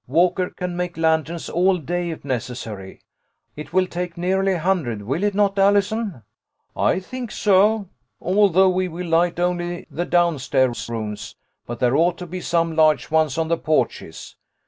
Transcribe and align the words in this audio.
Walker 0.07 0.49
can 0.49 0.75
make 0.75 0.97
lanterns 0.97 1.47
all 1.47 1.77
day 1.77 2.09
if 2.09 2.25
necessary. 2.25 3.01
It 3.55 3.71
will 3.71 3.85
take 3.85 4.17
nearly 4.17 4.53
a 4.53 4.59
hundred, 4.59 5.03
will 5.03 5.23
it 5.23 5.35
not, 5.35 5.59
Allison?"" 5.59 6.23
I 6.91 6.99
think 6.99 7.29
so, 7.29 7.87
although 8.19 8.69
we 8.71 8.87
will 8.87 9.07
light 9.07 9.39
only 9.39 9.85
the 9.91 10.05
down 10.05 10.39
stairs 10.39 10.89
rooms, 10.89 11.35
but 11.67 11.79
there 11.79 11.95
ought 11.95 12.17
to 12.17 12.25
be 12.25 12.41
some 12.41 12.75
large 12.75 13.11
ones 13.11 13.37
on 13.37 13.47
the 13.47 13.59
porches. 13.59 14.37